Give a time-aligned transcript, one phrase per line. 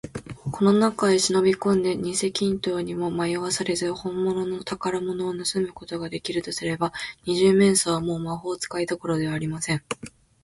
[0.51, 6.91] この中へしのびこんで、にせ黄金塔にもまよわされず、ほんものの宝物をぬすむことができるとすれば、
[7.27, 9.83] 二十面相は、もう魔法使いどころではありません。